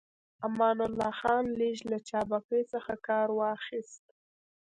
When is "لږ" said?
1.59-1.77